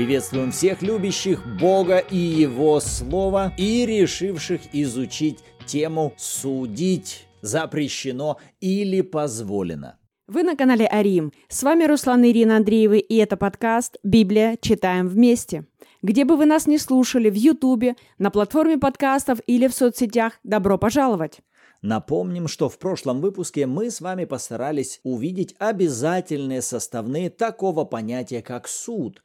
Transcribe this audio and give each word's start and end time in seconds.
Приветствуем 0.00 0.50
всех 0.50 0.80
любящих 0.80 1.46
Бога 1.58 1.98
и 1.98 2.16
Его 2.16 2.80
Слово 2.80 3.52
и 3.58 3.84
решивших 3.84 4.62
изучить 4.72 5.40
тему 5.66 6.14
«Судить 6.16 7.28
запрещено 7.42 8.38
или 8.60 9.02
позволено». 9.02 9.98
Вы 10.26 10.42
на 10.42 10.56
канале 10.56 10.86
Арим. 10.86 11.34
С 11.50 11.62
вами 11.62 11.84
Руслан 11.84 12.24
и 12.24 12.30
Ирина 12.30 12.56
Андреевы, 12.56 12.98
и 12.98 13.16
это 13.16 13.36
подкаст 13.36 13.98
«Библия. 14.02 14.56
Читаем 14.58 15.06
вместе». 15.06 15.66
Где 16.00 16.24
бы 16.24 16.38
вы 16.38 16.46
нас 16.46 16.66
не 16.66 16.78
слушали, 16.78 17.28
в 17.28 17.34
Ютубе, 17.34 17.94
на 18.16 18.30
платформе 18.30 18.78
подкастов 18.78 19.40
или 19.46 19.68
в 19.68 19.74
соцсетях, 19.74 20.40
добро 20.42 20.78
пожаловать! 20.78 21.40
Напомним, 21.82 22.48
что 22.48 22.70
в 22.70 22.78
прошлом 22.78 23.20
выпуске 23.20 23.66
мы 23.66 23.90
с 23.90 24.00
вами 24.00 24.24
постарались 24.24 25.00
увидеть 25.02 25.54
обязательные 25.58 26.62
составные 26.62 27.28
такого 27.28 27.84
понятия, 27.84 28.40
как 28.40 28.66
суд. 28.66 29.20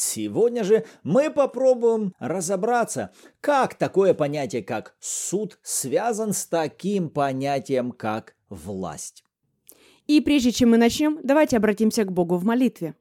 Сегодня 0.00 0.62
же 0.62 0.84
мы 1.02 1.28
попробуем 1.28 2.14
разобраться, 2.20 3.10
как 3.40 3.74
такое 3.74 4.14
понятие, 4.14 4.62
как 4.62 4.94
суд, 5.00 5.58
связан 5.62 6.32
с 6.32 6.46
таким 6.46 7.10
понятием, 7.10 7.90
как 7.90 8.36
власть. 8.48 9.24
И 10.06 10.20
прежде 10.20 10.52
чем 10.52 10.70
мы 10.70 10.76
начнем, 10.76 11.18
давайте 11.24 11.56
обратимся 11.56 12.04
к 12.04 12.12
Богу 12.12 12.36
в 12.36 12.44
молитве. 12.44 12.94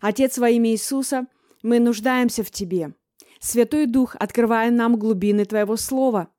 Отец 0.00 0.36
во 0.36 0.50
имя 0.50 0.72
Иисуса, 0.72 1.28
мы 1.62 1.78
нуждаемся 1.78 2.42
в 2.42 2.50
Тебе. 2.50 2.94
Святой 3.38 3.86
Дух, 3.86 4.16
открывая 4.18 4.72
нам 4.72 4.98
глубины 4.98 5.44
Твоего 5.44 5.76
Слова– 5.76 6.26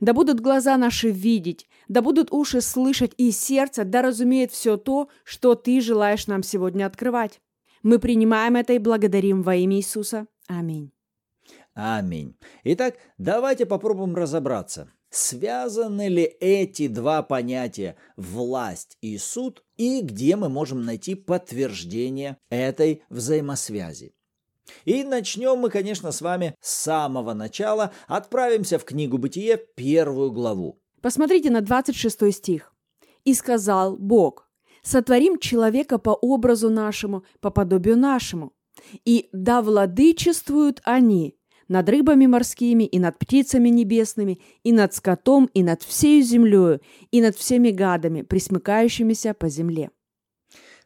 да 0.00 0.12
будут 0.12 0.40
глаза 0.40 0.76
наши 0.76 1.10
видеть, 1.10 1.68
да 1.88 2.02
будут 2.02 2.32
уши 2.32 2.60
слышать 2.60 3.12
и 3.16 3.30
сердце, 3.32 3.84
да 3.84 4.00
разумеет 4.00 4.52
все 4.52 4.76
то, 4.76 5.08
что 5.24 5.54
Ты 5.54 5.80
желаешь 5.80 6.28
нам 6.28 6.42
сегодня 6.42 6.86
открывать. 6.86 7.40
Мы 7.82 7.98
принимаем 7.98 8.56
это 8.56 8.72
и 8.74 8.78
благодарим 8.78 9.42
во 9.42 9.56
имя 9.56 9.76
Иисуса. 9.76 10.26
Аминь. 10.46 10.92
Аминь. 11.74 12.36
Итак, 12.64 12.96
давайте 13.18 13.66
попробуем 13.66 14.14
разобраться. 14.14 14.90
Связаны 15.10 16.08
ли 16.08 16.22
эти 16.22 16.88
два 16.88 17.22
понятия 17.22 17.96
власть 18.16 18.96
и 19.02 19.18
суд, 19.18 19.62
и 19.76 20.00
где 20.00 20.36
мы 20.36 20.48
можем 20.48 20.84
найти 20.84 21.14
подтверждение 21.14 22.38
этой 22.48 23.02
взаимосвязи? 23.10 24.14
И 24.84 25.04
начнем 25.04 25.58
мы, 25.58 25.70
конечно, 25.70 26.12
с 26.12 26.22
вами 26.22 26.54
с 26.60 26.72
самого 26.72 27.34
начала. 27.34 27.92
Отправимся 28.06 28.78
в 28.78 28.84
книгу 28.84 29.18
Бытие, 29.18 29.58
первую 29.58 30.30
главу. 30.32 30.80
Посмотрите 31.02 31.50
на 31.50 31.60
26 31.60 32.32
стих. 32.32 32.72
«И 33.24 33.34
сказал 33.34 33.96
Бог, 33.96 34.48
сотворим 34.82 35.38
человека 35.38 35.98
по 35.98 36.10
образу 36.10 36.70
нашему, 36.70 37.24
по 37.40 37.50
подобию 37.50 37.96
нашему, 37.96 38.52
и 39.04 39.28
да 39.32 39.62
владычествуют 39.62 40.80
они 40.84 41.36
над 41.68 41.88
рыбами 41.88 42.26
морскими, 42.26 42.84
и 42.84 42.98
над 42.98 43.18
птицами 43.18 43.68
небесными, 43.70 44.40
и 44.62 44.72
над 44.72 44.94
скотом, 44.94 45.48
и 45.54 45.62
над 45.62 45.82
всею 45.82 46.22
землею, 46.22 46.80
и 47.10 47.22
над 47.22 47.36
всеми 47.36 47.70
гадами, 47.70 48.22
присмыкающимися 48.22 49.34
по 49.34 49.48
земле». 49.48 49.90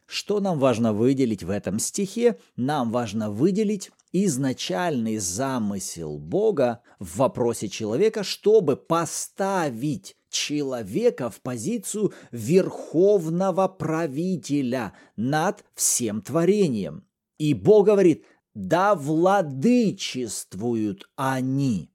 Что 0.05 0.39
нам 0.39 0.57
важно 0.57 0.93
выделить 0.93 1.43
в 1.43 1.49
этом 1.49 1.79
стихе? 1.79 2.39
Нам 2.55 2.91
важно 2.91 3.29
выделить 3.29 3.91
изначальный 4.13 5.17
замысел 5.17 6.17
Бога 6.17 6.81
в 6.99 7.17
вопросе 7.17 7.67
человека, 7.67 8.23
чтобы 8.23 8.77
поставить 8.77 10.15
человека 10.37 11.29
в 11.29 11.41
позицию 11.41 12.13
верховного 12.31 13.67
правителя 13.67 14.93
над 15.15 15.63
всем 15.73 16.21
творением. 16.21 17.03
И 17.37 17.53
Бог 17.53 17.87
говорит, 17.87 18.25
да 18.53 18.95
владычествуют 18.95 21.09
они. 21.15 21.91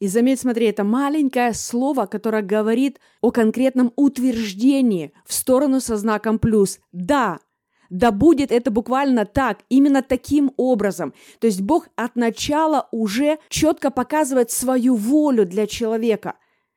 И 0.00 0.08
заметь, 0.08 0.40
смотри, 0.40 0.66
это 0.66 0.84
маленькое 0.84 1.54
слово, 1.54 2.06
которое 2.06 2.42
говорит 2.42 2.98
о 3.20 3.30
конкретном 3.30 3.92
утверждении 3.96 5.12
в 5.24 5.32
сторону 5.32 5.80
со 5.80 5.96
знаком 5.96 6.38
плюс. 6.38 6.80
Да, 6.92 7.38
да 7.90 8.10
будет 8.10 8.50
это 8.50 8.70
буквально 8.70 9.24
так, 9.24 9.60
именно 9.68 10.02
таким 10.02 10.52
образом. 10.56 11.14
То 11.38 11.46
есть 11.46 11.60
Бог 11.60 11.88
от 11.96 12.16
начала 12.16 12.88
уже 12.90 13.38
четко 13.48 13.90
показывает 13.90 14.50
свою 14.50 14.96
волю 14.96 15.46
для 15.46 15.66
человека. 15.66 16.34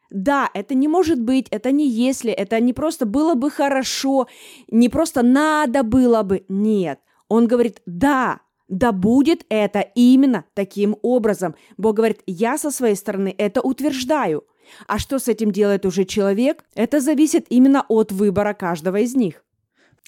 Да, 0.09 0.49
это 0.53 0.73
не 0.73 0.87
может 0.87 1.21
быть, 1.21 1.47
это 1.51 1.71
не 1.71 1.87
если, 1.87 2.31
это 2.31 2.59
не 2.59 2.73
просто 2.73 3.05
было 3.05 3.33
бы 3.35 3.51
хорошо, 3.51 4.27
не 4.69 4.89
просто 4.89 5.21
надо 5.21 5.83
было 5.83 6.23
бы. 6.23 6.45
Нет, 6.47 6.99
он 7.27 7.47
говорит, 7.47 7.81
да, 7.85 8.39
да 8.67 8.91
будет 8.91 9.45
это 9.49 9.81
именно 9.95 10.45
таким 10.53 10.97
образом. 11.01 11.55
Бог 11.77 11.95
говорит, 11.95 12.21
я 12.25 12.57
со 12.57 12.71
своей 12.71 12.95
стороны 12.95 13.33
это 13.37 13.61
утверждаю. 13.61 14.45
А 14.85 14.99
что 14.99 15.19
с 15.19 15.27
этим 15.27 15.51
делает 15.51 15.85
уже 15.85 16.03
человек, 16.03 16.65
это 16.75 16.99
зависит 16.99 17.45
именно 17.49 17.85
от 17.87 18.11
выбора 18.11 18.53
каждого 18.53 18.97
из 18.97 19.15
них. 19.15 19.43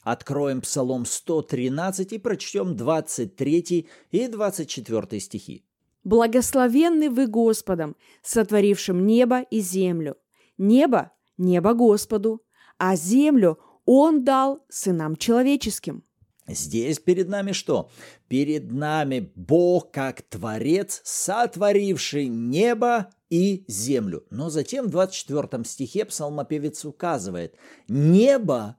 Откроем 0.04 0.62
Псалом 0.62 1.06
113 1.06 2.14
и 2.14 2.18
прочтем 2.18 2.76
23 2.76 3.88
и 4.12 4.28
24 4.28 5.20
стихи. 5.20 5.66
«Благословенны 6.04 7.10
вы 7.10 7.28
Господом, 7.28 7.96
сотворившим 8.24 9.06
небо 9.06 9.42
и 9.42 9.60
землю. 9.60 10.18
Небо– 10.58 11.12
небо 11.38 11.74
Господу, 11.74 12.42
а 12.78 12.96
землю 12.96 13.60
Он 13.86 14.24
дал 14.24 14.64
сынам 14.70 15.16
человеческим». 15.16 16.04
Здесь 16.48 16.98
перед 17.00 17.30
нами 17.30 17.52
что? 17.52 17.92
Перед 18.28 18.72
нами 18.72 19.32
Бог 19.36 19.92
как 19.92 20.24
Творец, 20.24 21.02
сотворивший 21.04 22.28
небо 22.28 23.10
и 23.30 23.66
землю. 23.68 24.26
Но 24.32 24.50
затем 24.50 24.88
в 24.88 24.90
24 24.90 25.64
стихе 25.66 26.06
псалмопевец 26.06 26.86
указывает, 26.86 27.56
небо 27.88 28.78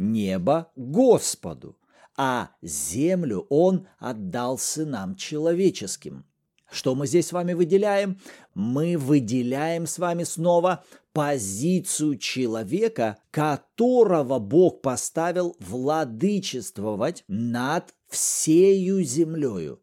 небо 0.00 0.72
Господу, 0.74 1.78
а 2.16 2.50
землю 2.62 3.46
Он 3.50 3.86
отдал 3.98 4.58
сынам 4.58 5.14
человеческим. 5.14 6.24
Что 6.70 6.94
мы 6.94 7.06
здесь 7.06 7.28
с 7.28 7.32
вами 7.32 7.52
выделяем? 7.52 8.20
Мы 8.54 8.96
выделяем 8.96 9.86
с 9.86 9.98
вами 9.98 10.22
снова 10.24 10.84
позицию 11.12 12.16
человека, 12.18 13.18
которого 13.30 14.38
Бог 14.38 14.80
поставил 14.80 15.56
владычествовать 15.58 17.24
над 17.26 17.94
всею 18.08 19.02
землею. 19.02 19.80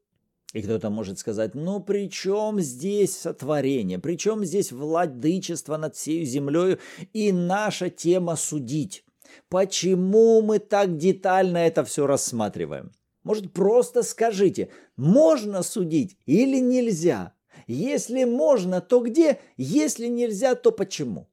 И 0.54 0.62
кто-то 0.62 0.90
может 0.90 1.20
сказать, 1.20 1.56
ну 1.56 1.82
при 1.82 2.10
чем 2.10 2.62
здесь 2.62 3.18
сотворение, 3.18 4.00
при 4.00 4.16
чем 4.16 4.46
здесь 4.46 4.72
владычество 4.72 5.76
над 5.76 5.96
всею 5.96 6.26
землею 6.26 6.80
и 7.12 7.34
наша 7.34 7.90
тема 7.90 8.38
судить? 8.38 9.04
Почему 9.50 10.42
мы 10.42 10.60
так 10.60 10.98
детально 10.98 11.58
это 11.58 11.84
все 11.84 12.08
рассматриваем? 12.08 12.92
Может, 13.28 13.52
просто 13.52 14.04
скажите, 14.04 14.70
можно 14.96 15.62
судить 15.62 16.18
или 16.26 16.62
нельзя? 16.62 17.34
Если 17.68 18.24
можно, 18.24 18.80
то 18.80 19.02
где? 19.02 19.42
Если 19.58 20.08
нельзя, 20.08 20.56
то 20.56 20.72
почему? 20.72 21.28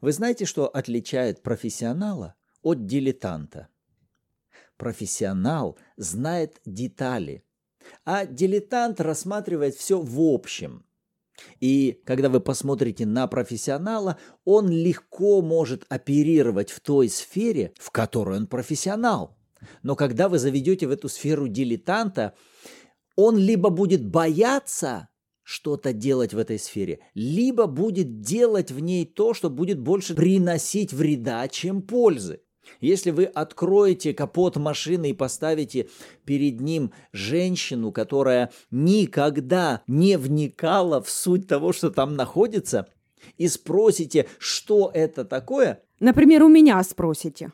Вы 0.00 0.12
знаете, 0.12 0.46
что 0.46 0.68
отличает 0.68 1.42
профессионала 1.42 2.34
от 2.62 2.86
дилетанта? 2.86 3.68
Профессионал 4.78 5.76
знает 5.98 6.62
детали, 6.64 7.44
а 8.06 8.24
дилетант 8.24 8.98
рассматривает 8.98 9.74
все 9.74 10.00
в 10.00 10.18
общем– 10.18 10.86
и 11.60 12.02
когда 12.04 12.28
вы 12.28 12.40
посмотрите 12.40 13.06
на 13.06 13.28
профессионала, 13.28 14.18
он 14.44 14.68
легко 14.68 15.40
может 15.40 15.84
оперировать 15.88 16.72
в 16.72 16.80
той 16.80 17.08
сфере, 17.08 17.72
в 17.78 17.92
которой 17.92 18.38
он 18.38 18.48
профессионал. 18.48 19.37
Но 19.82 19.96
когда 19.96 20.28
вы 20.28 20.38
заведете 20.38 20.86
в 20.86 20.90
эту 20.90 21.08
сферу 21.08 21.48
дилетанта, 21.48 22.34
он 23.16 23.36
либо 23.36 23.70
будет 23.70 24.04
бояться 24.06 25.08
что-то 25.42 25.92
делать 25.92 26.34
в 26.34 26.38
этой 26.38 26.58
сфере, 26.58 27.00
либо 27.14 27.66
будет 27.66 28.20
делать 28.20 28.70
в 28.70 28.80
ней 28.80 29.06
то, 29.06 29.32
что 29.32 29.48
будет 29.48 29.78
больше 29.78 30.14
приносить 30.14 30.92
вреда, 30.92 31.48
чем 31.48 31.82
пользы. 31.82 32.42
Если 32.80 33.10
вы 33.10 33.24
откроете 33.24 34.12
капот 34.12 34.56
машины 34.56 35.10
и 35.10 35.14
поставите 35.14 35.88
перед 36.26 36.60
ним 36.60 36.92
женщину, 37.12 37.92
которая 37.92 38.52
никогда 38.70 39.82
не 39.86 40.18
вникала 40.18 41.02
в 41.02 41.08
суть 41.08 41.48
того, 41.48 41.72
что 41.72 41.90
там 41.90 42.14
находится, 42.14 42.86
и 43.38 43.48
спросите, 43.48 44.28
что 44.38 44.90
это 44.92 45.24
такое, 45.24 45.82
Например, 46.00 46.44
у 46.44 46.48
меня 46.48 46.82
спросите 46.84 47.52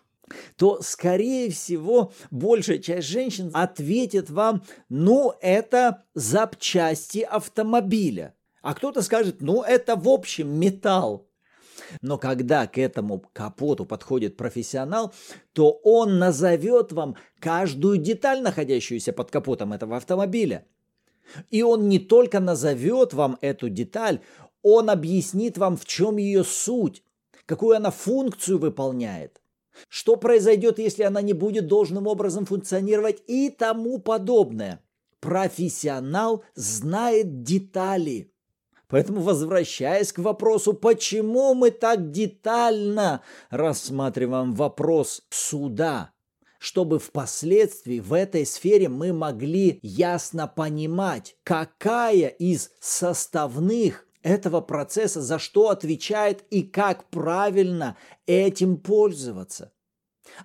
то, 0.56 0.80
скорее 0.82 1.50
всего, 1.50 2.12
большая 2.30 2.78
часть 2.78 3.08
женщин 3.08 3.50
ответит 3.54 4.30
вам, 4.30 4.62
ну, 4.88 5.34
это 5.40 6.04
запчасти 6.14 7.20
автомобиля. 7.20 8.34
А 8.62 8.74
кто-то 8.74 9.02
скажет, 9.02 9.40
ну, 9.40 9.62
это 9.62 9.96
в 9.96 10.08
общем 10.08 10.48
металл. 10.58 11.28
Но 12.00 12.18
когда 12.18 12.66
к 12.66 12.78
этому 12.78 13.22
капоту 13.32 13.84
подходит 13.84 14.36
профессионал, 14.36 15.12
то 15.52 15.70
он 15.82 16.18
назовет 16.18 16.92
вам 16.92 17.16
каждую 17.40 17.98
деталь, 17.98 18.42
находящуюся 18.42 19.12
под 19.12 19.30
капотом 19.30 19.72
этого 19.72 19.96
автомобиля. 19.96 20.66
И 21.50 21.62
он 21.62 21.88
не 21.88 21.98
только 21.98 22.40
назовет 22.40 23.12
вам 23.12 23.38
эту 23.40 23.68
деталь, 23.68 24.20
он 24.62 24.88
объяснит 24.90 25.58
вам, 25.58 25.76
в 25.76 25.84
чем 25.84 26.16
ее 26.16 26.44
суть, 26.44 27.02
какую 27.46 27.76
она 27.76 27.90
функцию 27.90 28.58
выполняет, 28.58 29.40
что 29.88 30.16
произойдет, 30.16 30.78
если 30.78 31.02
она 31.02 31.22
не 31.22 31.32
будет 31.32 31.66
должным 31.66 32.06
образом 32.06 32.46
функционировать 32.46 33.22
и 33.26 33.50
тому 33.50 33.98
подобное. 33.98 34.80
Профессионал 35.20 36.44
знает 36.54 37.42
детали. 37.42 38.30
Поэтому, 38.88 39.22
возвращаясь 39.22 40.12
к 40.12 40.18
вопросу, 40.18 40.74
почему 40.74 41.54
мы 41.54 41.70
так 41.70 42.10
детально 42.10 43.22
рассматриваем 43.50 44.52
вопрос 44.52 45.22
суда, 45.30 46.12
чтобы 46.58 46.98
впоследствии 46.98 48.00
в 48.00 48.12
этой 48.12 48.46
сфере 48.46 48.88
мы 48.88 49.12
могли 49.12 49.78
ясно 49.82 50.46
понимать, 50.46 51.36
какая 51.42 52.28
из 52.28 52.70
составных 52.80 54.03
этого 54.24 54.60
процесса 54.60 55.22
за 55.22 55.38
что 55.38 55.68
отвечает 55.68 56.42
и 56.50 56.62
как 56.62 57.04
правильно 57.10 57.96
этим 58.26 58.78
пользоваться. 58.78 59.70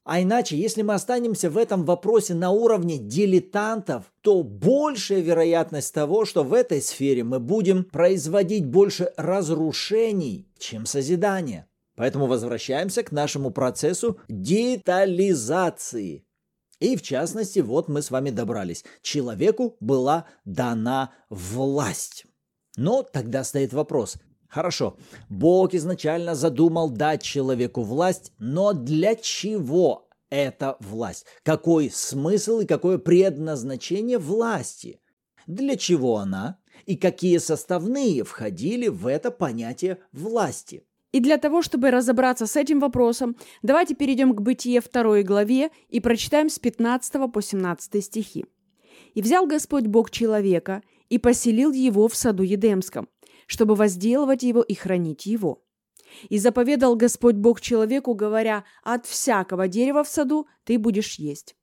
А 0.03 0.21
иначе, 0.21 0.57
если 0.57 0.81
мы 0.81 0.93
останемся 0.93 1.49
в 1.49 1.57
этом 1.57 1.85
вопросе 1.85 2.33
на 2.33 2.51
уровне 2.51 2.97
дилетантов, 2.97 4.11
то 4.21 4.43
большая 4.43 5.21
вероятность 5.21 5.93
того, 5.93 6.25
что 6.25 6.43
в 6.43 6.53
этой 6.53 6.81
сфере 6.81 7.23
мы 7.23 7.39
будем 7.39 7.85
производить 7.85 8.65
больше 8.65 9.13
разрушений, 9.15 10.47
чем 10.59 10.85
созидания. 10.85 11.67
Поэтому 11.95 12.27
возвращаемся 12.27 13.03
к 13.03 13.13
нашему 13.13 13.51
процессу 13.51 14.19
детализации. 14.27 16.25
И 16.79 16.95
в 16.95 17.01
частности, 17.01 17.59
вот 17.59 17.87
мы 17.87 18.01
с 18.01 18.11
вами 18.11 18.29
добрались. 18.29 18.83
Человеку 19.01 19.77
была 19.79 20.25
дана 20.45 21.13
власть. 21.29 22.25
Но 22.79 23.03
тогда 23.03 23.43
стоит 23.43 23.73
вопрос, 23.73 24.15
Хорошо, 24.47 24.97
Бог 25.29 25.75
изначально 25.75 26.33
задумал 26.33 26.89
дать 26.89 27.21
человеку 27.21 27.81
власть, 27.81 28.31
но 28.39 28.73
для 28.73 29.15
чего 29.15 30.07
эта 30.31 30.75
власть? 30.79 31.25
Какой 31.43 31.91
смысл 31.91 32.61
и 32.61 32.65
какое 32.65 32.97
предназначение 32.97 34.17
власти? 34.17 35.01
Для 35.45 35.75
чего 35.75 36.17
она? 36.17 36.57
И 36.87 36.95
какие 36.95 37.37
составные 37.37 38.23
входили 38.23 38.87
в 38.87 39.05
это 39.05 39.29
понятие 39.29 39.99
власти? 40.11 40.83
И 41.11 41.19
для 41.19 41.37
того, 41.37 41.61
чтобы 41.61 41.91
разобраться 41.91 42.47
с 42.47 42.55
этим 42.55 42.79
вопросом, 42.79 43.35
давайте 43.61 43.93
перейдем 43.93 44.33
к 44.33 44.41
Бытие 44.41 44.81
2 44.81 45.23
главе 45.23 45.69
и 45.89 45.99
прочитаем 45.99 46.49
с 46.49 46.57
15 46.57 47.31
по 47.31 47.41
17 47.41 48.03
стихи. 48.03 48.45
«И 49.13 49.21
взял 49.21 49.45
Господь 49.45 49.85
Бог 49.85 50.09
человека 50.11 50.81
и 51.09 51.17
поселил 51.17 51.71
его 51.71 52.07
в 52.07 52.15
саду 52.15 52.43
Едемском, 52.43 53.09
чтобы 53.47 53.75
возделывать 53.75 54.43
его 54.43 54.61
и 54.61 54.73
хранить 54.75 55.25
его. 55.25 55.63
И 56.29 56.39
заповедал 56.39 56.95
Господь 56.95 57.35
Бог 57.35 57.61
человеку, 57.61 58.13
говоря, 58.13 58.63
«От 58.83 59.05
всякого 59.05 59.67
дерева 59.67 60.03
в 60.03 60.07
саду 60.07 60.47
ты 60.63 60.79
будешь 60.79 61.15
есть, 61.15 61.55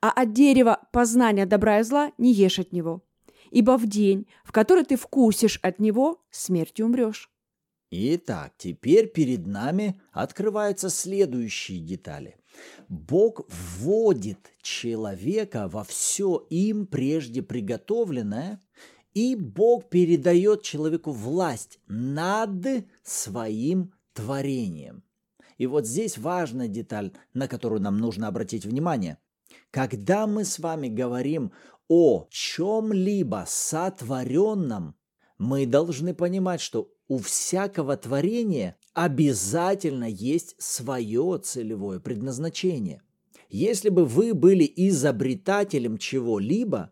а 0.00 0.10
от 0.10 0.32
дерева 0.32 0.86
познания 0.92 1.46
добра 1.46 1.80
и 1.80 1.82
зла 1.82 2.12
не 2.18 2.32
ешь 2.32 2.58
от 2.58 2.72
него, 2.72 3.02
ибо 3.50 3.76
в 3.76 3.86
день, 3.86 4.26
в 4.44 4.52
который 4.52 4.84
ты 4.84 4.96
вкусишь 4.96 5.58
от 5.62 5.78
него, 5.78 6.22
смертью 6.30 6.86
умрешь». 6.86 7.30
Итак, 7.90 8.52
теперь 8.58 9.08
перед 9.08 9.46
нами 9.46 10.00
открываются 10.12 10.90
следующие 10.90 11.80
детали. 11.80 12.37
Бог 12.88 13.46
вводит 13.48 14.52
человека 14.62 15.68
во 15.68 15.84
все 15.84 16.46
им 16.50 16.86
прежде 16.86 17.42
приготовленное 17.42 18.60
и 19.14 19.34
Бог 19.34 19.88
передает 19.88 20.62
человеку 20.62 21.10
власть 21.10 21.80
над 21.86 22.86
своим 23.02 23.92
творением. 24.12 25.02
И 25.56 25.66
вот 25.66 25.86
здесь 25.86 26.18
важная 26.18 26.68
деталь, 26.68 27.12
на 27.34 27.48
которую 27.48 27.80
нам 27.80 27.98
нужно 27.98 28.28
обратить 28.28 28.64
внимание. 28.64 29.18
Когда 29.70 30.26
мы 30.26 30.44
с 30.44 30.58
вами 30.58 30.88
говорим 30.88 31.52
о 31.88 32.26
чем-либо 32.30 33.44
сотворенном, 33.48 34.94
мы 35.36 35.66
должны 35.66 36.14
понимать, 36.14 36.60
что 36.60 36.92
у 37.08 37.18
всякого 37.18 37.96
творения 37.96 38.77
обязательно 39.04 40.10
есть 40.10 40.56
свое 40.58 41.40
целевое 41.40 42.00
предназначение. 42.00 43.00
Если 43.48 43.90
бы 43.90 44.04
вы 44.04 44.34
были 44.34 44.70
изобретателем 44.74 45.98
чего-либо, 45.98 46.90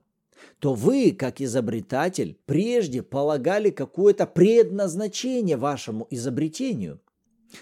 то 0.61 0.75
вы, 0.75 1.11
как 1.11 1.41
изобретатель, 1.41 2.39
прежде 2.47 3.03
полагали 3.03 3.71
какое-то 3.71 4.25
предназначение 4.27 5.57
вашему 5.57 6.07
изобретению. 6.11 7.01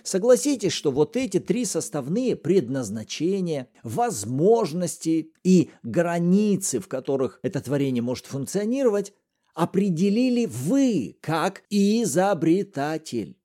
Согласитесь, 0.02 0.72
что 0.72 0.90
вот 0.90 1.16
эти 1.16 1.40
три 1.40 1.64
составные 1.64 2.36
предназначения, 2.36 3.68
возможности 3.82 5.32
и 5.42 5.70
границы, 5.82 6.80
в 6.80 6.88
которых 6.88 7.40
это 7.42 7.62
творение 7.62 8.02
может 8.02 8.26
функционировать, 8.26 9.14
определили 9.54 10.44
вы 10.44 11.16
как 11.22 11.62
изобретатель. 11.70 13.38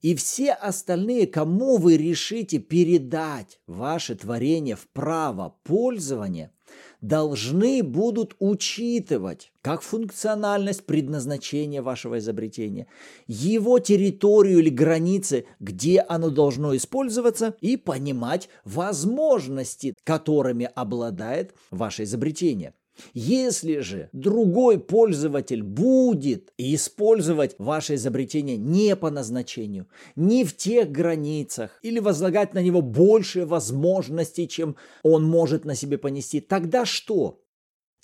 И 0.00 0.14
все 0.14 0.52
остальные, 0.52 1.26
кому 1.26 1.76
вы 1.76 1.96
решите 1.96 2.58
передать 2.58 3.60
ваше 3.66 4.14
творение 4.14 4.76
в 4.76 4.88
право 4.88 5.56
пользования– 5.64 6.52
должны 7.00 7.82
будут 7.82 8.34
учитывать 8.38 9.52
как 9.62 9.82
функциональность 9.82 10.84
предназначения 10.84 11.82
вашего 11.82 12.18
изобретения, 12.18 12.86
его 13.26 13.78
территорию 13.78 14.60
или 14.60 14.70
границы, 14.70 15.46
где 15.60 16.00
оно 16.00 16.30
должно 16.30 16.76
использоваться, 16.76 17.54
и 17.60 17.76
понимать 17.76 18.48
возможности, 18.64 19.94
которыми 20.04 20.70
обладает 20.74 21.54
ваше 21.70 22.04
изобретение. 22.04 22.74
Если 23.14 23.80
же 23.80 24.08
другой 24.12 24.78
пользователь 24.78 25.62
будет 25.62 26.52
использовать 26.58 27.54
ваше 27.58 27.94
изобретение 27.94 28.56
не 28.56 28.96
по 28.96 29.10
назначению, 29.10 29.88
не 30.16 30.44
в 30.44 30.56
тех 30.56 30.90
границах, 30.90 31.78
или 31.82 31.98
возлагать 31.98 32.54
на 32.54 32.62
него 32.62 32.82
больше 32.82 33.46
возможностей, 33.46 34.48
чем 34.48 34.76
он 35.02 35.24
может 35.24 35.64
на 35.64 35.74
себе 35.74 35.98
понести, 35.98 36.40
тогда 36.40 36.84
что? 36.84 37.42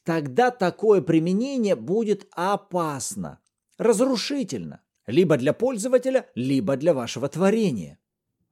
Тогда 0.05 0.51
такое 0.51 1.01
применение 1.01 1.77
будет 1.77 2.27
опасно, 2.33 3.41
разрушительно, 3.79 4.83
либо 5.07 5.37
для 5.37 5.53
пользователя, 5.53 6.27
либо 6.35 6.77
для 6.77 6.93
вашего 6.93 7.29
творения. 7.29 7.99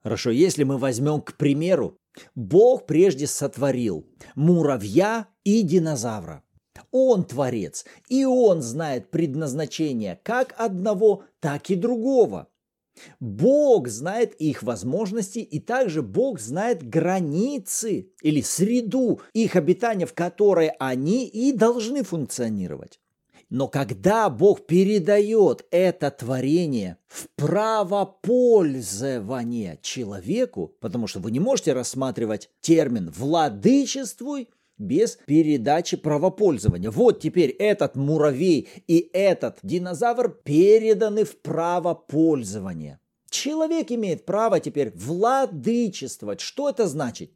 Хорошо, 0.02 0.30
если 0.30 0.64
мы 0.64 0.78
возьмем, 0.78 1.20
к 1.20 1.36
примеру, 1.36 1.96
Бог 2.34 2.86
прежде 2.86 3.26
сотворил 3.26 4.06
муравья 4.34 5.28
и 5.44 5.62
динозавра. 5.62 6.42
Он 6.90 7.24
творец, 7.24 7.84
и 8.08 8.24
он 8.24 8.62
знает 8.62 9.10
предназначение 9.10 10.20
как 10.22 10.54
одного, 10.58 11.24
так 11.40 11.70
и 11.70 11.76
другого. 11.76 12.48
Бог 13.20 13.88
знает 13.88 14.34
их 14.34 14.62
возможности, 14.62 15.38
и 15.38 15.60
также 15.60 16.02
Бог 16.02 16.38
знает 16.40 16.86
границы 16.86 18.10
или 18.20 18.42
среду 18.42 19.20
их 19.32 19.56
обитания, 19.56 20.06
в 20.06 20.12
которой 20.12 20.68
они 20.78 21.26
и 21.26 21.52
должны 21.52 22.02
функционировать. 22.02 23.00
Но 23.52 23.68
когда 23.68 24.30
Бог 24.30 24.64
передает 24.64 25.66
это 25.70 26.10
творение 26.10 26.96
в 27.06 27.26
право 27.36 28.06
пользования 28.06 29.78
человеку, 29.82 30.74
потому 30.80 31.06
что 31.06 31.20
вы 31.20 31.32
не 31.32 31.38
можете 31.38 31.74
рассматривать 31.74 32.48
термин 32.62 33.12
«владычествуй», 33.14 34.48
без 34.78 35.18
передачи 35.26 35.98
правопользования. 35.98 36.90
Вот 36.90 37.20
теперь 37.20 37.50
этот 37.50 37.94
муравей 37.94 38.70
и 38.88 39.10
этот 39.12 39.58
динозавр 39.62 40.30
переданы 40.30 41.24
в 41.24 41.38
право 41.42 41.92
пользования. 41.92 43.00
Человек 43.28 43.92
имеет 43.92 44.24
право 44.24 44.60
теперь 44.60 44.92
владычествовать. 44.96 46.40
Что 46.40 46.70
это 46.70 46.88
значит? 46.88 47.32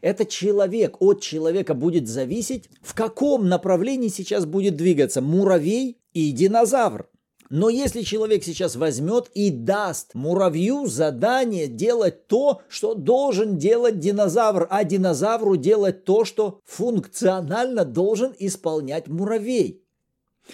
Это 0.00 0.24
человек, 0.24 1.00
от 1.00 1.20
человека 1.20 1.74
будет 1.74 2.08
зависеть, 2.08 2.68
в 2.82 2.94
каком 2.94 3.48
направлении 3.48 4.08
сейчас 4.08 4.46
будет 4.46 4.76
двигаться 4.76 5.20
муравей 5.20 5.98
и 6.12 6.32
динозавр. 6.32 7.08
Но 7.50 7.70
если 7.70 8.02
человек 8.02 8.44
сейчас 8.44 8.76
возьмет 8.76 9.30
и 9.32 9.50
даст 9.50 10.14
муравью 10.14 10.86
задание 10.86 11.66
делать 11.66 12.26
то, 12.26 12.60
что 12.68 12.94
должен 12.94 13.56
делать 13.56 13.98
динозавр, 13.98 14.66
а 14.68 14.84
динозавру 14.84 15.56
делать 15.56 16.04
то, 16.04 16.24
что 16.24 16.60
функционально 16.66 17.86
должен 17.86 18.34
исполнять 18.38 19.08
муравей, 19.08 19.82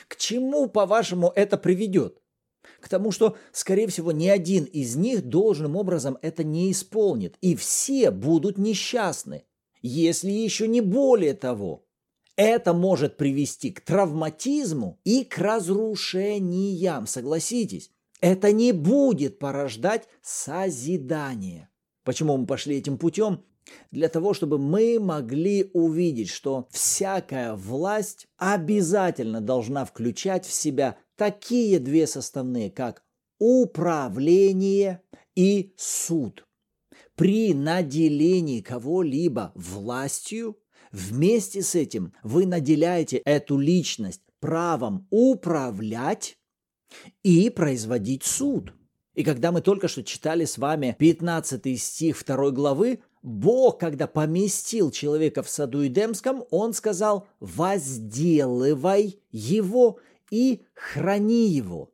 к 0.07 0.16
чему, 0.16 0.69
по-вашему, 0.69 1.33
это 1.35 1.57
приведет? 1.57 2.19
К 2.84 2.88
тому, 2.88 3.10
что, 3.10 3.36
скорее 3.52 3.88
всего, 3.88 4.12
ни 4.12 4.28
один 4.28 4.64
из 4.64 4.94
них 4.94 5.22
должным 5.22 5.74
образом 5.74 6.18
это 6.22 6.44
не 6.44 6.70
исполнит, 6.70 7.36
и 7.40 7.56
все 7.56 8.10
будут 8.10 8.58
несчастны, 8.58 9.44
если 9.82 10.30
еще 10.30 10.68
не 10.68 10.80
более 10.80 11.34
того. 11.34 11.86
Это 12.36 12.72
может 12.72 13.16
привести 13.16 13.70
к 13.70 13.80
травматизму 13.80 15.00
и 15.04 15.24
к 15.24 15.38
разрушениям, 15.38 17.06
согласитесь. 17.06 17.90
Это 18.20 18.52
не 18.52 18.72
будет 18.72 19.38
порождать 19.38 20.08
созидание. 20.22 21.70
Почему 22.04 22.36
мы 22.36 22.46
пошли 22.46 22.76
этим 22.76 22.98
путем? 22.98 23.44
Для 23.90 24.09
того, 24.09 24.35
чтобы 24.35 24.59
мы 24.59 24.99
могли 25.00 25.71
увидеть, 25.73 26.28
что 26.28 26.68
всякая 26.71 27.54
власть 27.54 28.26
обязательно 28.37 29.40
должна 29.40 29.85
включать 29.85 30.44
в 30.47 30.52
себя 30.52 30.99
такие 31.16 31.78
две 31.78 32.06
составные, 32.06 32.71
как 32.71 33.02
управление 33.38 35.02
и 35.35 35.73
суд. 35.76 36.47
При 37.14 37.54
наделении 37.54 38.61
кого-либо 38.61 39.52
властью, 39.54 40.59
вместе 40.90 41.62
с 41.62 41.75
этим 41.75 42.12
вы 42.23 42.47
наделяете 42.47 43.18
эту 43.18 43.59
личность 43.59 44.23
правом 44.40 45.06
управлять 45.11 46.38
и 47.23 47.50
производить 47.50 48.25
суд. 48.25 48.75
И 49.14 49.23
когда 49.23 49.52
мы 49.52 49.61
только 49.61 49.87
что 49.87 50.02
читали 50.02 50.44
с 50.44 50.59
вами 50.59 50.97
15 50.99 51.80
стих 51.80 52.25
2 52.25 52.50
главы, 52.50 53.00
Бог, 53.25 53.78
когда 53.78 54.07
поместил 54.07 54.90
человека 54.90 55.43
в 55.43 55.49
саду 55.49 55.87
Эдемском, 55.87 56.45
он 56.50 56.75
сказал, 56.75 57.26
возделывай 57.40 59.19
его 59.33 59.99
и 60.31 60.61
храни 60.75 61.49
его. 61.49 61.90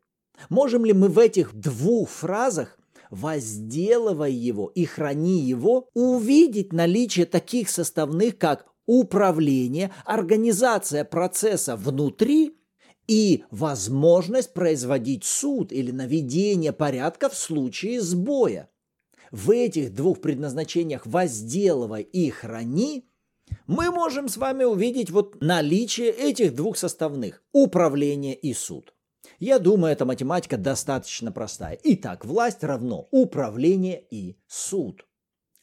Можем 0.48 0.84
ли 0.84 0.92
мы 0.92 1.08
в 1.08 1.20
этих 1.20 1.54
двух 1.54 2.10
фразах 2.10 2.76
возделывай 3.10 4.32
его 4.32 4.72
и 4.74 4.84
храни 4.84 5.38
его, 5.40 5.88
увидеть 5.94 6.72
наличие 6.72 7.26
таких 7.26 7.68
составных, 7.68 8.36
как 8.36 8.66
управление, 8.86 9.92
организация 10.04 11.04
процесса 11.04 11.76
внутри 11.76 12.56
и 13.06 13.44
возможность 13.52 14.52
производить 14.52 15.24
суд 15.24 15.70
или 15.70 15.92
наведение 15.92 16.72
порядка 16.72 17.28
в 17.28 17.36
случае 17.36 18.00
сбоя. 18.00 18.69
В 19.30 19.50
этих 19.50 19.94
двух 19.94 20.20
предназначениях 20.20 21.06
«возделывай» 21.06 22.02
и 22.02 22.30
«храни» 22.30 23.08
мы 23.66 23.90
можем 23.90 24.28
с 24.28 24.36
вами 24.36 24.64
увидеть 24.64 25.10
вот 25.10 25.40
наличие 25.40 26.10
этих 26.10 26.54
двух 26.54 26.76
составных– 26.76 27.42
управление 27.52 28.34
и 28.34 28.52
суд. 28.54 28.94
Я 29.38 29.58
думаю, 29.58 29.92
эта 29.92 30.04
математика 30.04 30.56
достаточно 30.56 31.32
простая. 31.32 31.78
Итак, 31.82 32.24
власть 32.24 32.62
равно 32.64 33.08
управление 33.10 34.04
и 34.10 34.36
суд. 34.46 35.06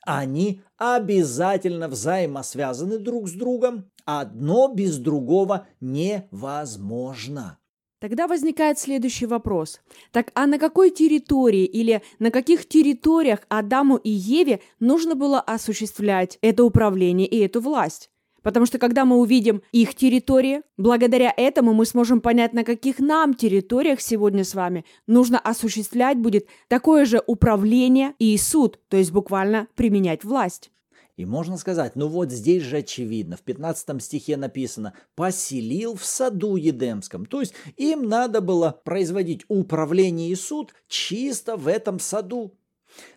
Они 0.06 0.62
обязательно 0.78 1.90
взаимосвязаны 1.90 2.98
друг 2.98 3.28
с 3.28 3.34
другом. 3.34 3.92
Одно 4.06 4.74
без 4.74 4.98
другого 4.98 5.68
невозможно. 5.82 7.60
Тогда 8.00 8.28
возникает 8.28 8.78
следующий 8.78 9.26
вопрос. 9.26 9.82
Так 10.12 10.32
а 10.36 10.46
на 10.46 10.60
какой 10.60 10.92
территории 10.92 11.66
или 11.66 12.04
на 12.20 12.30
каких 12.30 12.68
территориях 12.68 13.40
Адаму 13.50 13.96
и 13.96 14.12
Еве 14.12 14.62
нужно 14.80 15.16
было 15.16 15.40
осуществлять 15.40 16.38
это 16.42 16.64
управление 16.64 17.28
и 17.28 17.40
эту 17.40 17.60
власть? 17.60 18.12
Потому 18.44 18.68
что 18.68 18.78
когда 18.78 19.04
мы 19.04 19.18
увидим 19.18 19.64
их 19.72 19.96
территории, 19.96 20.62
благодаря 20.78 21.34
этому 21.36 21.74
мы 21.74 21.86
сможем 21.88 22.22
понять, 22.22 22.54
на 22.54 22.64
каких 22.64 23.00
нам 23.00 23.34
территориях 23.34 24.00
сегодня 24.00 24.44
с 24.44 24.54
вами 24.54 24.86
нужно 25.08 25.40
осуществлять 25.40 26.18
будет 26.18 26.48
такое 26.68 27.06
же 27.06 27.22
управление 27.26 28.14
и 28.20 28.38
суд, 28.38 28.80
то 28.90 28.98
есть 28.98 29.12
буквально 29.12 29.68
применять 29.76 30.24
власть. 30.24 30.72
И 31.18 31.26
можно 31.26 31.58
сказать, 31.58 31.96
ну 31.96 32.08
вот 32.08 32.32
здесь 32.32 32.62
же 32.62 32.78
очевидно, 32.78 33.38
в 33.38 33.42
15 33.42 34.02
стихе 34.04 34.38
написано 34.38 34.94
«поселил 35.16 35.96
в 35.96 36.06
саду 36.06 36.56
Едемском». 36.56 37.26
То 37.26 37.42
есть 37.42 37.56
им 37.76 38.04
надо 38.04 38.40
было 38.40 38.80
производить 38.86 39.44
управление 39.48 40.30
и 40.30 40.36
суд 40.36 40.76
чисто 40.88 41.58
в 41.58 41.68
этом 41.68 42.00
саду. 42.00 42.56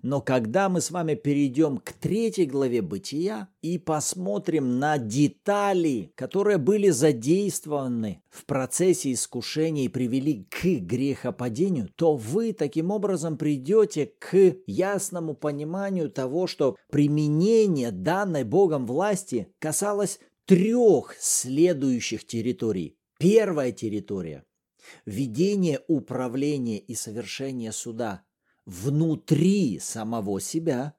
Но 0.02 0.20
когда 0.20 0.68
мы 0.68 0.80
с 0.80 0.90
вами 0.90 1.14
перейдем 1.14 1.78
к 1.78 1.92
третьей 1.92 2.46
главе 2.46 2.82
Бытия 2.82 3.48
и 3.62 3.78
посмотрим 3.78 4.78
на 4.78 4.98
детали, 4.98 6.12
которые 6.14 6.58
были 6.58 6.90
задействованы 6.90 8.22
в 8.28 8.44
процессе 8.46 9.12
искушения 9.12 9.84
и 9.84 9.88
привели 9.88 10.44
к 10.48 10.64
грехопадению, 10.64 11.88
то 11.96 12.16
вы 12.16 12.52
таким 12.52 12.90
образом 12.90 13.36
придете 13.36 14.12
к 14.18 14.56
ясному 14.66 15.34
пониманию 15.34 16.10
того, 16.10 16.46
что 16.46 16.76
применение 16.90 17.90
данной 17.90 18.44
Богом 18.44 18.86
власти 18.86 19.48
касалось 19.58 20.20
трех 20.46 21.14
следующих 21.18 22.26
территорий. 22.26 22.96
Первая 23.18 23.72
территория– 23.72 24.44
ведение 25.04 25.80
управления 25.88 26.78
и 26.78 26.94
совершение 26.94 27.72
суда– 27.72 28.22
внутри 28.70 29.80
самого 29.80 30.40
себя, 30.40 30.94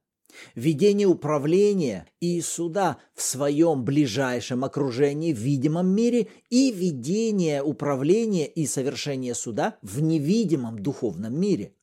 ведение 0.55 1.07
управления 1.07 2.05
и 2.19 2.41
суда 2.41 2.97
в 3.15 3.21
своем 3.21 3.85
ближайшем 3.85 4.65
окружении, 4.65 5.33
в 5.33 5.37
видимом 5.37 5.87
мире, 5.87 6.27
и 6.49 6.71
ведение 6.71 7.63
управления 7.63 8.47
и 8.47 8.65
совершение 8.65 9.33
суда 9.33 9.77
в 9.81 10.01
невидимом 10.01 10.79
духовном 10.79 11.39
мире. 11.39 11.73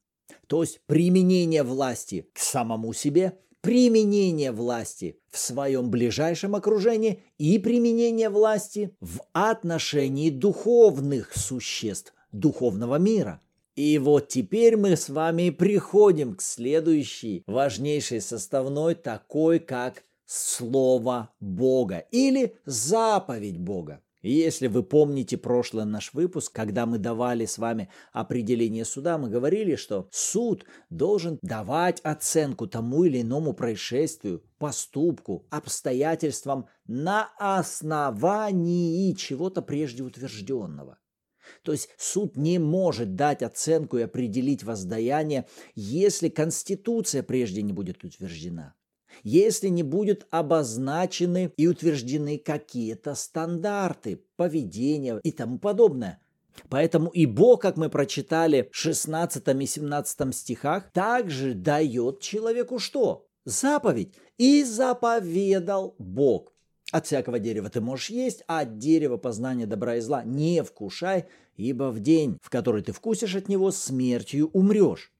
То 0.46 0.62
есть 0.62 0.80
применение 0.86 1.62
власти 1.62 2.28
к 2.34 2.38
самому 2.38 2.92
себе, 2.92 3.38
применение 3.60 4.52
власти 4.52 5.18
в 5.30 5.38
своем 5.38 5.90
ближайшем 5.90 6.54
окружении 6.54 7.22
и 7.38 7.58
применение 7.58 8.28
власти 8.28 8.94
в 9.00 9.20
отношении 9.32 10.30
духовных 10.30 11.34
существ 11.34 12.12
духовного 12.32 12.96
мира– 12.96 13.40
и 13.78 13.96
вот 13.98 14.26
теперь 14.26 14.76
мы 14.76 14.96
с 14.96 15.08
вами 15.08 15.50
приходим 15.50 16.34
к 16.34 16.42
следующей 16.42 17.44
важнейшей 17.46 18.20
составной, 18.20 18.96
такой 18.96 19.60
как 19.60 20.02
Слово 20.26 21.30
Бога 21.38 21.98
или 22.10 22.56
заповедь 22.64 23.58
Бога. 23.58 24.02
Если 24.20 24.66
вы 24.66 24.82
помните 24.82 25.36
прошлый 25.36 25.84
наш 25.84 26.12
выпуск, 26.12 26.52
когда 26.52 26.86
мы 26.86 26.98
давали 26.98 27.46
с 27.46 27.56
вами 27.56 27.88
определение 28.12 28.84
суда, 28.84 29.16
мы 29.16 29.30
говорили, 29.30 29.76
что 29.76 30.08
суд 30.10 30.64
должен 30.90 31.38
давать 31.42 32.00
оценку 32.00 32.66
тому 32.66 33.04
или 33.04 33.22
иному 33.22 33.52
происшествию, 33.52 34.42
поступку, 34.58 35.46
обстоятельствам 35.50 36.66
на 36.88 37.30
основании 37.38 39.12
чего-то 39.12 39.62
прежде 39.62 40.02
утвержденного. 40.02 40.98
То 41.62 41.72
есть 41.72 41.88
суд 41.96 42.36
не 42.36 42.58
может 42.58 43.14
дать 43.14 43.42
оценку 43.42 43.98
и 43.98 44.02
определить 44.02 44.62
воздаяние, 44.62 45.46
если 45.74 46.28
Конституция 46.28 47.22
прежде 47.22 47.62
не 47.62 47.72
будет 47.72 48.04
утверждена 48.04 48.74
если 49.22 49.68
не 49.68 49.82
будут 49.82 50.26
обозначены 50.30 51.52
и 51.56 51.66
утверждены 51.66 52.38
какие-то 52.38 53.14
стандарты 53.14 54.22
поведения 54.36 55.20
и 55.22 55.32
тому 55.32 55.58
подобное. 55.58 56.20
Поэтому 56.68 57.08
и 57.10 57.26
Бог, 57.26 57.62
как 57.62 57.76
мы 57.76 57.88
прочитали 57.88 58.68
в 58.72 58.76
16 58.76 59.46
и 59.48 59.66
17 59.66 60.34
стихах, 60.34 60.90
также 60.92 61.54
дает 61.54 62.20
человеку 62.20 62.78
что? 62.78 63.26
Заповедь. 63.44 64.14
И 64.38 64.64
заповедал 64.64 65.94
Бог. 65.98 66.52
От 66.90 67.06
всякого 67.06 67.38
дерева 67.38 67.68
ты 67.68 67.82
можешь 67.82 68.08
есть, 68.08 68.42
а 68.46 68.60
от 68.60 68.78
дерева 68.78 69.18
познания 69.18 69.66
добра 69.66 69.96
и 69.96 70.00
зла 70.00 70.24
не 70.24 70.62
вкушай, 70.62 71.26
ибо 71.56 71.90
в 71.90 72.00
день, 72.00 72.38
в 72.42 72.48
который 72.48 72.82
ты 72.82 72.92
вкусишь 72.92 73.36
от 73.36 73.48
него, 73.48 73.70
смертью 73.70 74.48
умрешь. 74.54 75.12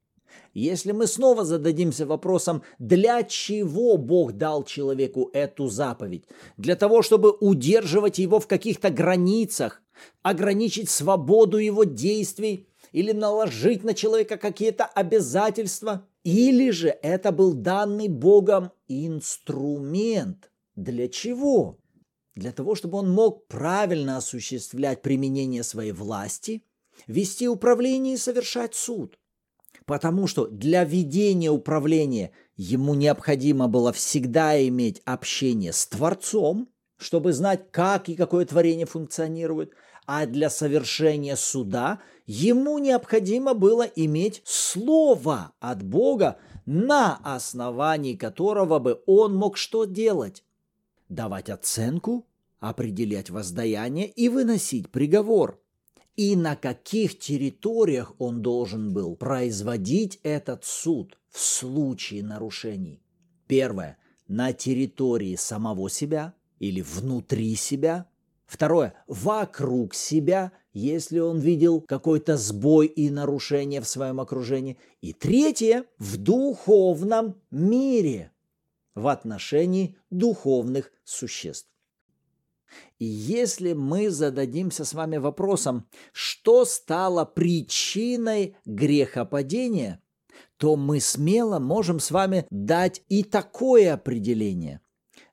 Если 0.55 0.93
мы 0.93 1.07
снова 1.07 1.45
зададимся 1.45 2.07
вопросом, 2.07 2.63
для 2.79 3.23
чего 3.23 3.99
Бог 3.99 4.33
дал 4.33 4.65
человеку 4.65 5.31
эту 5.35 5.69
заповедь? 5.69 6.25
Для 6.57 6.75
того, 6.75 7.03
чтобы 7.03 7.33
удерживать 7.33 8.19
его 8.19 8.41
в 8.41 8.47
каких-то 8.47 8.91
границах, 8.91 9.83
ограничить 10.23 10.89
свободу 10.89 11.59
его 11.59 11.85
действий 11.85 12.67
или 12.93 13.13
наложить 13.13 13.85
на 13.85 13.93
человека 13.93 14.39
какие-то 14.39 14.85
обязательства? 14.85 16.07
Или 16.25 16.71
же 16.71 16.89
это 16.89 17.31
был 17.31 17.53
данный 17.53 18.09
Богом 18.09 18.71
инструмент– 18.89 20.51
для 20.79 21.09
чего? 21.09 21.79
Для 22.35 22.53
того, 22.53 22.75
чтобы 22.75 22.99
он 22.99 23.11
мог 23.11 23.47
правильно 23.49 24.17
осуществлять 24.17 25.03
применение 25.03 25.65
своей 25.65 25.93
власти, 25.93 26.63
вести 27.07 27.49
управление 27.49 28.15
и 28.15 28.19
совершать 28.19 28.75
суд. 28.75 29.19
Потому 29.87 30.27
что 30.27 30.47
для 30.47 30.85
ведения 30.85 31.51
управления 31.51 32.31
ему 32.57 32.95
необходимо 32.95 33.67
было 33.69 33.93
всегда 33.93 34.61
иметь 34.69 35.03
общение 35.05 35.73
с 35.73 35.87
Творцом, 35.87 36.69
чтобы 36.97 37.33
знать, 37.33 37.71
как 37.71 38.09
и 38.09 38.15
какое 38.15 38.45
творение 38.45 38.87
функционирует, 38.87 39.73
а 40.07 40.27
для 40.27 40.49
совершения 40.49 41.37
суда 41.37 42.01
ему 42.27 42.79
необходимо 42.79 43.55
было 43.55 43.83
иметь 43.83 44.43
слово 44.45 45.53
от 45.61 45.83
Бога, 45.83 46.39
на 46.67 47.17
основании 47.17 48.15
которого 48.15 48.79
бы 48.79 49.03
он 49.07 49.35
мог 49.35 49.57
что 49.57 49.85
делать? 49.85 50.45
Давать 51.09 51.49
оценку, 51.49 52.27
определять 52.61 53.31
воздаяние 53.31 54.09
и 54.09 54.29
выносить 54.29 54.91
приговор. 54.91 55.61
И 56.17 56.35
на 56.35 56.57
каких 56.57 57.19
территориях 57.19 58.15
он 58.19 58.43
должен 58.43 58.93
был 58.93 59.15
производить 59.15 60.19
этот 60.23 60.65
суд 60.65 61.17
в 61.31 61.39
случае 61.39 62.25
нарушений? 62.25 63.01
Первое. 63.47 63.99
На 64.27 64.53
территории 64.53 65.37
самого 65.37 65.89
себя 65.89 66.35
или 66.59 66.83
внутри 66.83 67.55
себя. 67.55 68.07
Второе. 68.47 68.95
Вокруг 69.07 69.95
себя, 69.95 70.53
если 70.73 71.21
он 71.21 71.39
видел 71.39 71.81
какой-то 71.83 72.37
сбой 72.37 72.87
и 72.87 73.11
нарушение 73.11 73.81
в 73.81 73.89
своем 73.89 74.21
окружении. 74.21 74.77
И 75.01 75.13
третье. 75.13 75.85
В 75.99 76.17
духовном 76.17 77.37
мире 77.51 78.33
в 78.99 79.09
отношении 79.09 79.97
духовных 80.11 80.93
существ. 81.05 81.71
И 82.99 83.07
если 83.07 83.73
мы 83.73 84.11
зададимся 84.11 84.85
с 84.85 84.93
вами 84.93 85.17
вопросом, 85.17 85.89
что 86.13 86.65
стало 86.65 87.25
причиной 87.25 88.57
грехопадения, 88.67 90.03
то 90.59 90.77
мы 90.77 91.01
смело 91.01 91.59
можем 91.59 91.99
с 92.01 92.11
вами 92.11 92.47
дать 92.51 93.03
и 93.09 93.25
такое 93.25 93.95
определение. 93.95 94.83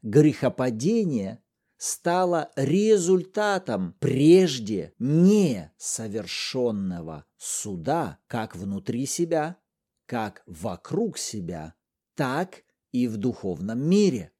Грехопадение 0.02 1.44
стало 1.78 2.52
результатом 2.56 3.98
прежде 4.00 4.94
несовершенного 5.00 7.26
суда 7.38 8.20
как 8.28 8.56
внутри 8.56 9.06
себя, 9.06 9.58
как 10.06 10.44
вокруг 10.46 11.18
себя, 11.18 11.74
так 12.16 12.64
и 12.96 13.08
в 13.08 13.18
духовном 13.18 13.80
мире. 13.80 14.32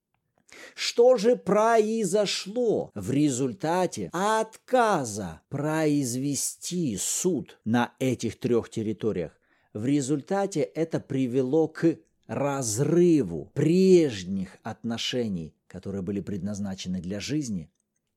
Что 0.76 1.18
же 1.18 1.36
произошло 1.36 2.92
в 2.96 3.12
результате 3.12 4.10
отказа 4.14 5.42
произвести 5.50 6.96
суд 6.98 7.60
на 7.66 7.94
этих 8.00 8.40
трех 8.40 8.70
территориях? 8.70 9.34
В 9.74 9.86
результате 9.86 10.62
это 10.62 11.02
привело 11.02 11.68
к 11.68 11.98
разрыву 12.28 13.52
прежних 13.54 14.58
отношений, 14.64 15.54
которые 15.68 16.02
были 16.02 16.22
предназначены 16.22 17.02
для 17.02 17.20
жизни, 17.20 17.70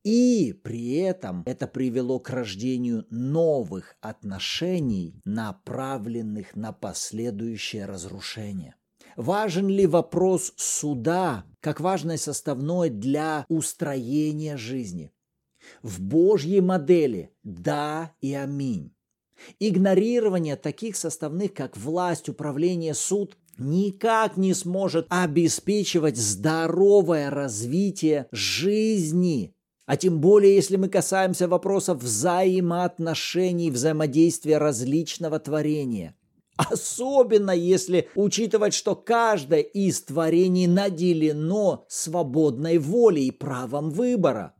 и 0.05 0.59
при 0.63 0.93
этом 0.93 1.43
это 1.45 1.67
привело 1.67 2.21
к 2.21 2.31
рождению 2.31 3.05
новых 3.11 3.97
отношений, 4.01 5.21
направленных 5.25 6.55
на 6.55 6.73
последующее 6.73 7.85
разрушение. 7.87 8.77
Важен 9.19 9.67
ли 9.67 9.85
вопрос 9.85 10.53
суда 10.55 11.45
как 11.59 11.81
важной 11.81 12.19
составной 12.19 12.89
для 12.89 13.47
устроения 13.49 14.57
жизни? 14.57 15.11
В 15.83 16.01
Божьей 16.01 16.61
модели– 16.61 17.33
да 17.43 18.13
и 18.21 18.33
аминь. 18.35 18.95
Игнорирование 19.59 20.55
таких 20.55 20.95
составных, 20.95 21.53
как 21.53 21.77
власть, 21.77 22.29
управление, 22.29 22.95
суд, 22.95 23.37
никак 23.59 24.37
не 24.37 24.55
сможет 24.55 25.07
обеспечивать 25.09 26.17
здоровое 26.17 27.29
развитие 27.31 28.29
жизни. 28.31 29.53
А 29.87 29.97
тем 29.97 30.21
более, 30.21 30.55
если 30.55 30.77
мы 30.77 30.89
касаемся 30.89 31.49
вопросов 31.49 32.05
взаимоотношений, 32.05 33.73
взаимодействия 33.73 34.59
различного 34.59 35.41
творения. 35.41 36.15
Особенно 36.59 37.53
если 37.53 38.09
учитывать, 38.17 38.75
что 38.75 38.97
каждое 38.97 39.61
из 39.61 40.03
творений 40.03 40.67
наделено 40.67 41.87
свободной 41.89 42.79
волей 42.79 43.29
и 43.29 43.31
правом 43.31 43.91
выбора. 43.91 44.55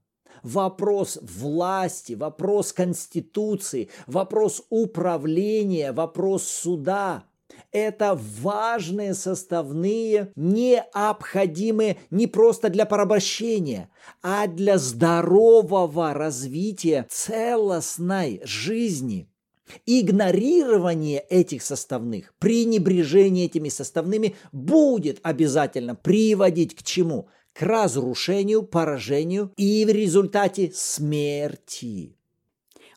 Вопрос 0.45 1.19
власти, 1.21 2.13
вопрос 2.13 2.73
конституции, 2.73 3.91
вопрос 4.07 4.63
управления, 4.71 5.93
вопрос 5.93 6.45
суда– 6.45 7.25
это 7.73 8.19
важные 8.41 9.15
составные, 9.15 10.33
необходимые 10.37 11.99
не 12.11 12.27
просто 12.29 12.71
для 12.71 12.87
порабощения, 12.87 13.91
а 14.23 14.47
для 14.47 14.79
здорового 14.79 16.15
развития 16.15 17.07
целостной 17.11 18.41
жизни– 18.45 19.29
Игнорирование 19.87 21.21
этих 21.21 21.63
составных, 21.63 22.35
пренебрежение 22.39 23.47
этими 23.47 23.69
составными 23.69 24.37
будет 24.53 25.21
обязательно 25.23 25.95
приводить 25.95 26.75
к 26.75 26.83
чему? 26.83 27.29
К 27.53 27.63
разрушению, 27.63 28.63
поражению 28.63 29.53
и 29.57 29.85
в 29.85 29.89
результате 29.89 30.71
смерти. 30.75 32.19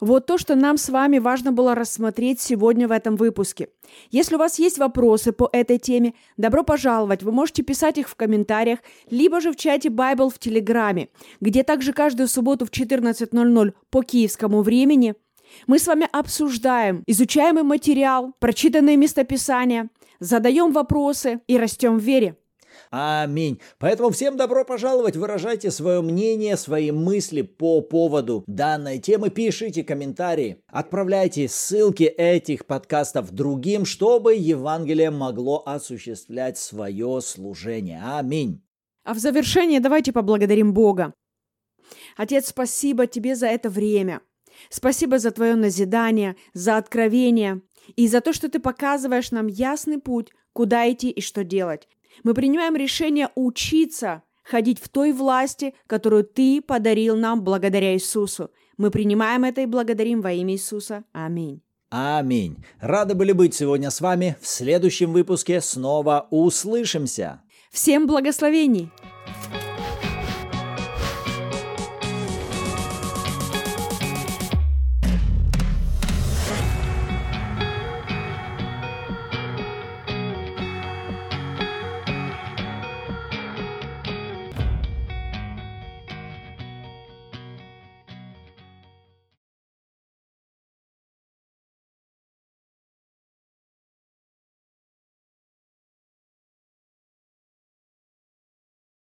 Вот 0.02 0.26
то, 0.26 0.40
что 0.40 0.56
нам 0.56 0.78
с 0.78 0.90
вами 0.90 1.20
важно 1.20 1.52
было 1.52 1.76
рассмотреть 1.76 2.42
сегодня 2.42 2.88
в 2.88 2.92
этом 2.92 3.16
выпуске. 3.16 3.70
Если 4.10 4.34
у 4.34 4.40
вас 4.40 4.58
есть 4.58 4.80
вопросы 4.80 5.32
по 5.32 5.48
этой 5.54 5.78
теме, 5.78 6.16
добро 6.38 6.64
пожаловать. 6.64 7.22
Вы 7.22 7.32
можете 7.32 7.62
писать 7.62 8.00
их 8.00 8.10
в 8.10 8.16
комментариях, 8.16 8.80
либо 9.12 9.40
же 9.42 9.52
в 9.52 9.56
чате 9.56 9.90
Bible 9.90 10.34
в 10.34 10.40
Телеграме, 10.40 11.10
где 11.40 11.64
также 11.64 11.94
каждую 11.94 12.28
субботу 12.28 12.66
в 12.66 12.72
14.00 12.72 13.74
по 13.92 14.02
киевскому 14.02 14.64
времени– 14.64 15.14
мы 15.68 15.80
с 15.80 15.88
вами 15.88 16.08
обсуждаем 16.12 17.04
изучаемый 17.08 17.64
материал, 17.64 18.34
прочитанные 18.40 18.98
местописания, 18.98 19.90
задаем 20.20 20.72
вопросы 20.72 21.42
и 21.48 21.58
растем 21.58 21.98
в 21.98 22.02
вере. 22.02 22.36
Аминь. 22.90 23.60
Поэтому 23.80 24.10
всем 24.10 24.36
добро 24.36 24.66
пожаловать, 24.66 25.16
выражайте 25.16 25.72
свое 25.72 26.02
мнение, 26.02 26.58
свои 26.58 26.92
мысли 26.92 27.42
по 27.42 27.82
поводу 27.82 28.44
данной 28.48 29.00
темы, 29.00 29.30
пишите 29.30 29.84
комментарии, 29.84 30.62
отправляйте 30.68 31.48
ссылки 31.48 32.04
этих 32.04 32.66
подкастов 32.66 33.32
другим, 33.32 33.86
чтобы 33.86 34.36
Евангелие 34.36 35.10
могло 35.10 35.64
осуществлять 35.66 36.58
свое 36.58 37.22
служение. 37.22 38.02
Аминь. 38.04 38.62
А 39.04 39.14
в 39.14 39.20
завершение 39.20 39.80
давайте 39.80 40.12
поблагодарим 40.12 40.74
Бога. 40.74 41.14
Отец, 42.18 42.48
спасибо 42.48 43.08
тебе 43.08 43.36
за 43.36 43.48
это 43.48 43.70
время– 43.70 44.22
Спасибо 44.70 45.20
за 45.20 45.32
твое 45.32 45.56
назидание, 45.56 46.36
за 46.54 46.78
откровение 46.78 47.62
и 47.96 48.08
за 48.08 48.22
то, 48.22 48.34
что 48.34 48.50
ты 48.50 48.60
показываешь 48.60 49.32
нам 49.32 49.48
ясный 49.48 50.00
путь, 50.00 50.30
куда 50.54 50.92
идти 50.92 51.10
и 51.10 51.22
что 51.22 51.44
делать. 51.44 51.88
Мы 52.24 52.34
принимаем 52.34 52.76
решение 52.76 53.30
учиться 53.36 54.24
ходить 54.44 54.80
в 54.80 54.90
той 54.90 55.14
власти, 55.14 55.74
которую 55.88 56.24
ты 56.24 56.62
подарил 56.62 57.16
нам 57.16 57.44
благодаря 57.44 57.94
Иисусу. 57.94 58.52
Мы 58.78 58.92
принимаем 58.92 59.44
это 59.44 59.62
и 59.62 59.66
благодарим 59.66 60.22
во 60.22 60.32
имя 60.32 60.54
Иисуса. 60.54 61.04
Аминь. 61.14 61.62
Аминь. 61.90 62.58
Рады 62.80 63.16
были 63.16 63.34
быть 63.34 63.54
сегодня 63.54 63.90
с 63.92 64.02
вами. 64.02 64.38
В 64.42 64.48
следующем 64.48 65.12
выпуске 65.12 65.62
снова 65.62 66.28
услышимся. 66.32 67.42
Всем 67.70 68.08
благословений! 68.08 68.90